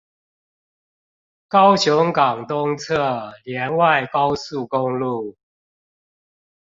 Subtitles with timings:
[1.47, 5.37] 高雄港東側聯外高速公路